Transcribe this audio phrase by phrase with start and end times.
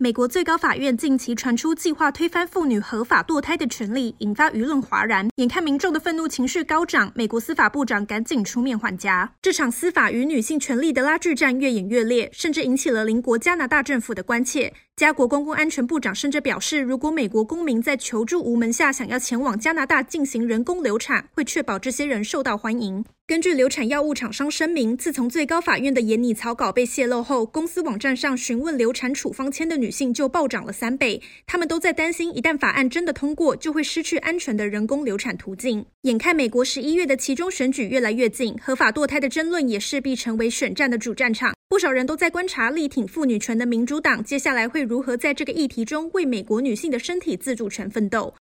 [0.00, 5.28] 美国最高法院近期传出计划推翻妇女合法堕胎的权利，引发舆论哗然。
[5.34, 9.32] 眼看民众的愤怒情绪高涨，美国司法部长赶紧出面缓颊。
[9.42, 14.72] 这场司法与女性权利的拉锯战越演越烈，甚至引起了邻国加拿大政府的关切。
[14.94, 23.04] 加国公共安全部长甚至表示，如果美国公民在求助无门下想要前往加拿大进行人工流产，会确保这些人受到欢迎。
[23.28, 31.20] 根据流产药物厂商声明，自从最高法院的严拟草稿被泄露后，公司网站上询问流产处方签的女性就暴涨了三倍。
[31.46, 35.84] 他们都在担心，一旦法案真的通过，就会失去安全的人工流产途径。
[36.04, 41.52] 眼看美国十一月的其中选举越来越近，合法堕胎的争论也势必成为选战的主战场。
[41.68, 48.32] 不少人都在观察力挺妇女权的民主党接下来会如何在这个议题中为美国女性的身体自主权奋斗。